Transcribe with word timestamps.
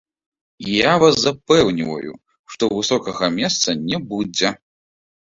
Я 0.75 0.93
вас 1.01 1.15
запэўніваю, 1.25 2.13
што 2.53 2.69
высокага 2.77 3.29
месца 3.35 3.69
не 3.91 3.99
будзе. 4.15 4.49